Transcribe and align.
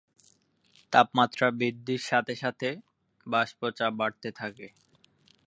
তাপমাত্রা 0.93 1.47
বৃদ্ধির 1.59 2.01
সাথে 2.09 2.33
সাথে, 2.35 2.69
বাষ্প 3.27 3.59
চাপ 3.77 3.93
বাড়তে 3.93 4.29
থাকে। 4.31 4.67